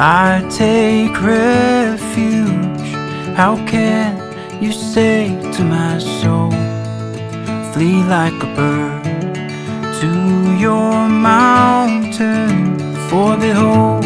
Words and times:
I 0.00 0.46
take 0.48 1.20
refuge. 1.20 2.92
How 3.34 3.56
can 3.66 4.62
you 4.62 4.70
say 4.70 5.26
to 5.54 5.64
my 5.64 5.98
soul, 5.98 6.52
flee 7.72 8.04
like 8.04 8.40
a 8.40 8.46
bird 8.54 9.02
to 9.98 10.56
your 10.56 11.08
mountain? 11.08 12.78
For 13.08 13.36
behold, 13.36 14.04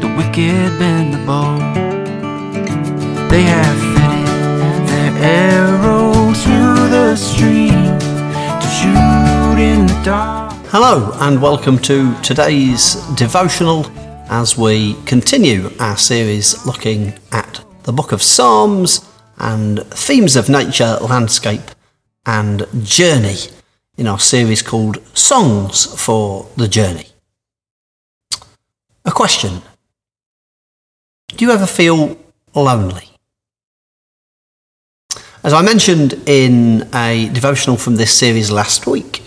the 0.00 0.08
wicked 0.16 0.78
bend 0.78 1.12
the 1.12 1.18
bow. 1.26 1.58
They 3.28 3.42
have 3.42 3.76
fitted 3.92 4.88
their 4.88 5.12
arrow 5.22 6.32
to 6.32 6.88
the 6.88 7.14
stream 7.14 7.98
to 8.58 8.68
shoot 8.78 9.58
in 9.60 9.86
the 9.86 10.00
dark. 10.02 10.54
Hello, 10.68 11.12
and 11.20 11.42
welcome 11.42 11.78
to 11.80 12.18
today's 12.22 12.94
devotional 13.16 13.84
as 14.30 14.56
we 14.56 14.94
continue 15.06 15.68
our 15.80 15.96
series 15.96 16.64
looking 16.64 17.12
at 17.32 17.64
the 17.82 17.92
book 17.92 18.12
of 18.12 18.22
Psalms 18.22 19.04
and 19.38 19.82
themes 19.86 20.36
of 20.36 20.48
nature, 20.48 20.98
landscape, 21.00 21.72
and 22.24 22.64
journey 22.84 23.38
in 23.98 24.06
our 24.06 24.20
series 24.20 24.62
called 24.62 25.04
Songs 25.16 25.84
for 26.00 26.48
the 26.56 26.68
Journey. 26.68 27.06
A 29.04 29.10
question 29.10 29.62
Do 31.36 31.44
you 31.44 31.50
ever 31.50 31.66
feel 31.66 32.16
lonely? 32.54 33.08
As 35.42 35.52
I 35.52 35.62
mentioned 35.62 36.12
in 36.26 36.88
a 36.94 37.28
devotional 37.32 37.76
from 37.76 37.96
this 37.96 38.16
series 38.16 38.52
last 38.52 38.86
week, 38.86 39.19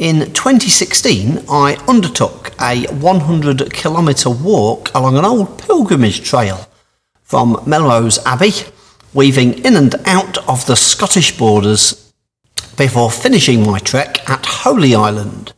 in 0.00 0.32
2016, 0.32 1.44
I 1.50 1.74
undertook 1.86 2.54
a 2.58 2.86
100 2.86 3.70
kilometre 3.70 4.30
walk 4.30 4.90
along 4.94 5.18
an 5.18 5.26
old 5.26 5.58
pilgrimage 5.58 6.22
trail 6.22 6.66
from 7.22 7.62
Melrose 7.66 8.18
Abbey, 8.24 8.52
weaving 9.12 9.62
in 9.62 9.76
and 9.76 9.94
out 10.06 10.38
of 10.48 10.64
the 10.64 10.74
Scottish 10.74 11.36
borders 11.36 12.14
before 12.78 13.10
finishing 13.10 13.66
my 13.66 13.78
trek 13.78 14.26
at 14.26 14.46
Holy 14.46 14.94
Island. 14.94 15.52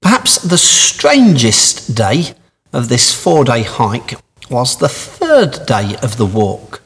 Perhaps 0.00 0.42
the 0.42 0.58
strangest 0.58 1.94
day 1.94 2.34
of 2.72 2.88
this 2.88 3.14
four 3.14 3.44
day 3.44 3.62
hike 3.62 4.14
was 4.50 4.78
the 4.78 4.88
third 4.88 5.64
day 5.64 5.94
of 6.02 6.16
the 6.16 6.26
walk. 6.26 6.82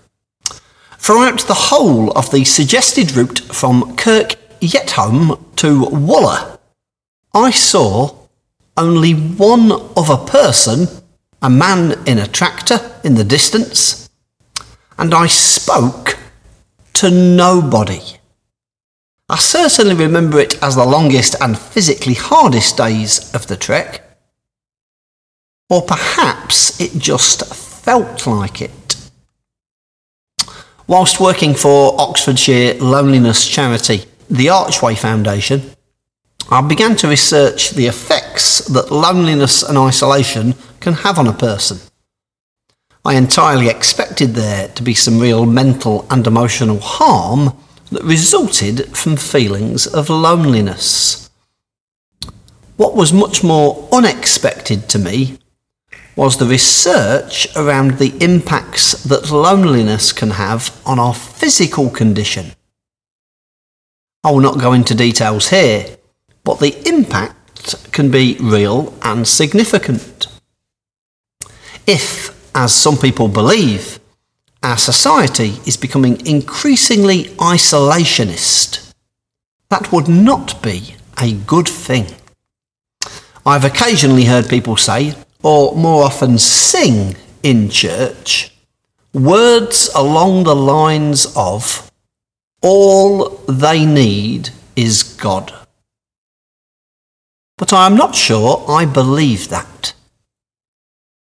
Throughout 0.98 1.46
the 1.46 1.70
whole 1.70 2.10
of 2.10 2.30
the 2.30 2.44
suggested 2.44 3.16
route 3.16 3.38
from 3.38 3.96
Kirk 3.96 4.34
Yetholm 4.60 5.56
to 5.56 5.86
Wooler, 5.86 6.58
I 7.34 7.50
saw 7.50 8.14
only 8.76 9.12
one 9.12 9.72
other 9.96 10.16
person, 10.16 10.88
a 11.42 11.50
man 11.50 11.94
in 12.06 12.18
a 12.18 12.26
tractor 12.26 12.80
in 13.04 13.14
the 13.14 13.24
distance, 13.24 14.08
and 14.98 15.14
I 15.14 15.26
spoke 15.26 16.18
to 16.94 17.10
nobody. 17.10 18.00
I 19.28 19.36
certainly 19.36 19.94
remember 19.94 20.38
it 20.38 20.62
as 20.62 20.76
the 20.76 20.84
longest 20.84 21.34
and 21.40 21.58
physically 21.58 22.14
hardest 22.14 22.76
days 22.76 23.34
of 23.34 23.48
the 23.48 23.56
trek. 23.56 24.02
Or 25.68 25.82
perhaps 25.82 26.80
it 26.80 26.96
just 26.98 27.52
felt 27.54 28.26
like 28.26 28.62
it. 28.62 29.10
Whilst 30.86 31.18
working 31.18 31.54
for 31.54 32.00
Oxfordshire 32.00 32.74
Loneliness 32.74 33.48
Charity, 33.48 34.04
the 34.28 34.48
Archway 34.48 34.94
Foundation, 34.94 35.62
I 36.50 36.60
began 36.60 36.96
to 36.96 37.08
research 37.08 37.70
the 37.70 37.86
effects 37.86 38.58
that 38.68 38.92
loneliness 38.92 39.62
and 39.62 39.76
isolation 39.76 40.54
can 40.80 40.92
have 40.92 41.18
on 41.18 41.26
a 41.26 41.32
person. 41.32 41.78
I 43.04 43.14
entirely 43.14 43.68
expected 43.68 44.34
there 44.34 44.68
to 44.68 44.82
be 44.82 44.94
some 44.94 45.20
real 45.20 45.46
mental 45.46 46.06
and 46.10 46.26
emotional 46.26 46.80
harm 46.80 47.56
that 47.90 48.02
resulted 48.02 48.96
from 48.96 49.16
feelings 49.16 49.86
of 49.86 50.10
loneliness. 50.10 51.30
What 52.76 52.94
was 52.94 53.12
much 53.12 53.42
more 53.42 53.88
unexpected 53.92 54.88
to 54.90 54.98
me 54.98 55.38
was 56.16 56.36
the 56.36 56.46
research 56.46 57.46
around 57.56 57.98
the 57.98 58.16
impacts 58.22 59.04
that 59.04 59.30
loneliness 59.30 60.12
can 60.12 60.30
have 60.30 60.80
on 60.84 60.98
our 60.98 61.14
physical 61.14 61.90
condition. 61.90 62.52
I 64.26 64.30
will 64.30 64.40
not 64.40 64.58
go 64.58 64.72
into 64.72 64.92
details 64.92 65.50
here, 65.50 65.98
but 66.42 66.58
the 66.58 66.76
impact 66.88 67.92
can 67.92 68.10
be 68.10 68.36
real 68.40 68.92
and 69.02 69.24
significant. 69.26 70.26
If, 71.86 72.34
as 72.52 72.74
some 72.74 72.96
people 72.96 73.28
believe, 73.28 74.00
our 74.64 74.78
society 74.78 75.60
is 75.64 75.76
becoming 75.76 76.26
increasingly 76.26 77.26
isolationist, 77.36 78.92
that 79.68 79.92
would 79.92 80.08
not 80.08 80.60
be 80.60 80.96
a 81.22 81.32
good 81.32 81.68
thing. 81.68 82.06
I've 83.46 83.64
occasionally 83.64 84.24
heard 84.24 84.48
people 84.48 84.76
say, 84.76 85.14
or 85.44 85.76
more 85.76 86.02
often 86.02 86.38
sing 86.38 87.14
in 87.44 87.70
church, 87.70 88.52
words 89.14 89.88
along 89.94 90.42
the 90.42 90.56
lines 90.56 91.32
of, 91.36 91.85
all 92.62 93.28
they 93.48 93.84
need 93.86 94.50
is 94.74 95.02
God. 95.02 95.52
But 97.58 97.72
I 97.72 97.86
am 97.86 97.96
not 97.96 98.14
sure 98.14 98.64
I 98.68 98.84
believe 98.84 99.48
that. 99.48 99.94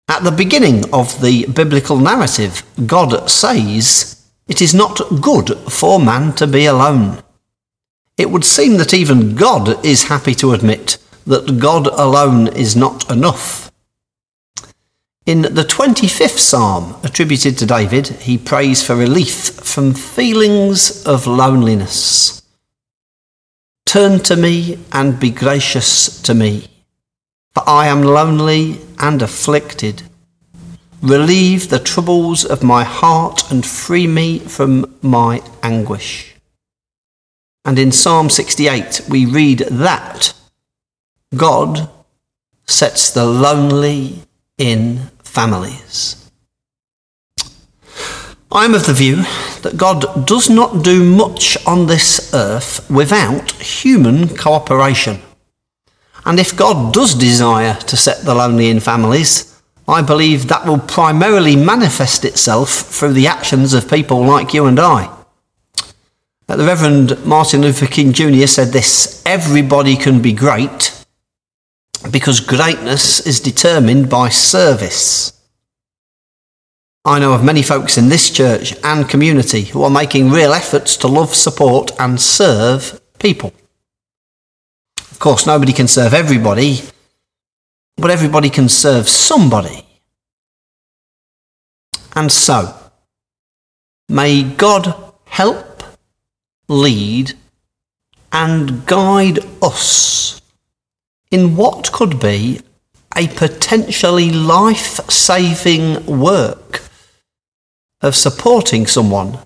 At 0.08 0.24
the 0.24 0.30
beginning 0.30 0.92
of 0.92 1.20
the 1.22 1.46
biblical 1.46 1.96
narrative, 1.96 2.62
God 2.86 3.30
says, 3.30 4.22
It 4.46 4.60
is 4.60 4.74
not 4.74 5.00
good 5.20 5.56
for 5.70 5.98
man 5.98 6.34
to 6.34 6.46
be 6.46 6.66
alone. 6.66 7.22
It 8.18 8.30
would 8.30 8.44
seem 8.44 8.76
that 8.76 8.94
even 8.94 9.34
God 9.34 9.84
is 9.84 10.04
happy 10.04 10.34
to 10.36 10.52
admit 10.52 10.98
that 11.26 11.58
God 11.58 11.86
alone 11.86 12.48
is 12.48 12.76
not 12.76 13.10
enough. 13.10 13.71
In 15.32 15.40
the 15.40 15.64
25th 15.64 16.38
Psalm 16.38 16.94
attributed 17.02 17.56
to 17.56 17.64
David, 17.64 18.08
he 18.08 18.36
prays 18.36 18.82
for 18.82 18.94
relief 18.94 19.52
from 19.54 19.94
feelings 19.94 21.06
of 21.06 21.26
loneliness. 21.26 22.42
Turn 23.86 24.20
to 24.24 24.36
me 24.36 24.78
and 24.92 25.18
be 25.18 25.30
gracious 25.30 26.20
to 26.20 26.34
me, 26.34 26.68
for 27.54 27.66
I 27.66 27.86
am 27.86 28.02
lonely 28.02 28.78
and 28.98 29.22
afflicted. 29.22 30.02
Relieve 31.00 31.70
the 31.70 31.78
troubles 31.78 32.44
of 32.44 32.62
my 32.62 32.84
heart 32.84 33.50
and 33.50 33.64
free 33.64 34.06
me 34.06 34.38
from 34.38 34.98
my 35.00 35.42
anguish. 35.62 36.36
And 37.64 37.78
in 37.78 37.90
Psalm 37.90 38.28
68, 38.28 39.06
we 39.08 39.24
read 39.24 39.60
that 39.60 40.34
God 41.34 41.88
sets 42.66 43.10
the 43.10 43.24
lonely 43.24 44.24
in 44.58 45.10
families. 45.32 46.30
I'm 48.50 48.74
of 48.74 48.84
the 48.84 48.92
view 48.92 49.16
that 49.62 49.78
God 49.78 50.26
does 50.26 50.50
not 50.50 50.84
do 50.84 51.02
much 51.02 51.56
on 51.66 51.86
this 51.86 52.34
earth 52.34 52.90
without 52.90 53.50
human 53.52 54.36
cooperation. 54.36 55.20
And 56.26 56.38
if 56.38 56.54
God 56.54 56.92
does 56.92 57.14
desire 57.14 57.74
to 57.74 57.96
set 57.96 58.26
the 58.26 58.34
lonely 58.34 58.68
in 58.68 58.80
families, 58.80 59.58
I 59.88 60.02
believe 60.02 60.48
that 60.48 60.66
will 60.66 60.78
primarily 60.78 61.56
manifest 61.56 62.26
itself 62.26 62.70
through 62.70 63.14
the 63.14 63.26
actions 63.26 63.72
of 63.72 63.88
people 63.88 64.22
like 64.26 64.52
you 64.52 64.66
and 64.66 64.78
I. 64.78 65.08
The 66.46 66.58
Reverend 66.58 67.24
Martin 67.24 67.62
Luther 67.62 67.86
King 67.86 68.12
Jr. 68.12 68.46
said 68.46 68.68
this 68.68 69.22
everybody 69.24 69.96
can 69.96 70.20
be 70.20 70.34
great, 70.34 71.01
because 72.12 72.40
greatness 72.40 73.26
is 73.26 73.40
determined 73.40 74.10
by 74.10 74.28
service. 74.28 75.32
I 77.04 77.18
know 77.18 77.32
of 77.32 77.42
many 77.42 77.62
folks 77.62 77.96
in 77.98 78.10
this 78.10 78.30
church 78.30 78.74
and 78.84 79.08
community 79.08 79.62
who 79.62 79.82
are 79.82 79.90
making 79.90 80.30
real 80.30 80.52
efforts 80.52 80.96
to 80.98 81.08
love, 81.08 81.34
support, 81.34 81.90
and 81.98 82.20
serve 82.20 83.00
people. 83.18 83.52
Of 85.10 85.18
course, 85.18 85.46
nobody 85.46 85.72
can 85.72 85.88
serve 85.88 86.12
everybody, 86.12 86.82
but 87.96 88.10
everybody 88.10 88.50
can 88.50 88.68
serve 88.68 89.08
somebody. 89.08 89.84
And 92.14 92.30
so, 92.30 92.78
may 94.08 94.42
God 94.42 94.94
help, 95.24 95.82
lead, 96.68 97.32
and 98.30 98.84
guide 98.86 99.38
us 99.62 100.41
in 101.32 101.56
what 101.56 101.90
could 101.90 102.20
be 102.20 102.60
a 103.16 103.26
potentially 103.28 104.30
life 104.30 105.00
saving 105.10 106.04
work 106.06 106.82
of 108.02 108.14
supporting 108.14 108.86
someone 108.86 109.38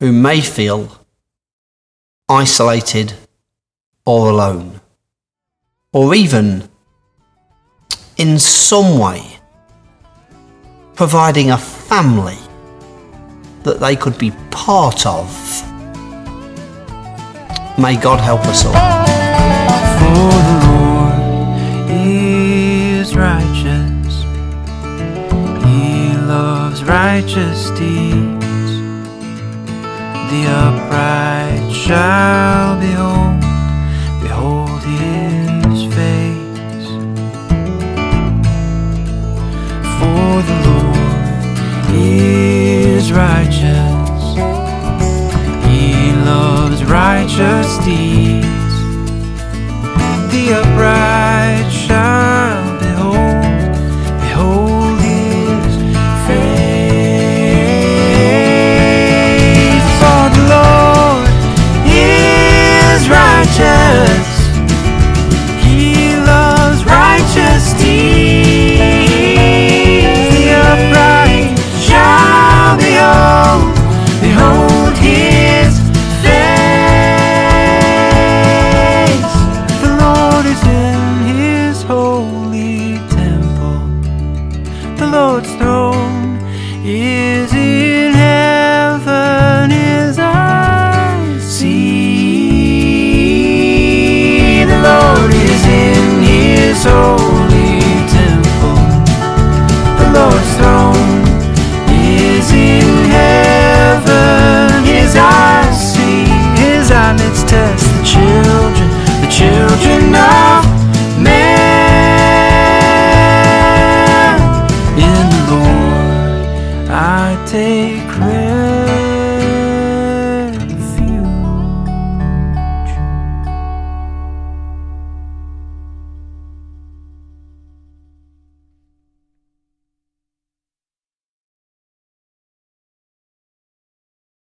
who 0.00 0.10
may 0.10 0.40
feel 0.40 0.98
isolated 2.28 3.12
or 4.06 4.30
alone, 4.30 4.80
or 5.92 6.14
even 6.14 6.68
in 8.16 8.38
some 8.38 8.98
way 8.98 9.22
providing 10.94 11.50
a 11.50 11.58
family 11.58 12.38
that 13.62 13.80
they 13.80 13.96
could 13.96 14.16
be 14.18 14.30
part 14.50 15.04
of. 15.06 15.28
May 17.78 17.96
God 17.96 18.20
help 18.20 18.40
us 18.46 18.64
all. 18.64 19.04
righteous 26.86 27.70
deeds. 27.70 28.72
The 30.30 30.46
upright 30.48 31.72
shall 31.72 32.78
behold, 32.80 33.40
behold 34.22 34.82
his 34.82 35.84
face. 35.94 36.88
For 39.98 40.42
the 40.48 40.58
Lord 40.68 41.94
is 41.94 43.12
righteous, 43.12 44.22
he 45.66 46.12
loves 46.24 46.84
righteous 46.84 47.78
deeds. 47.84 48.23